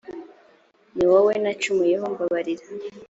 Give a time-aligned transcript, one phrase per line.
[0.95, 2.65] ni wowe nacumuyeho mbabarira.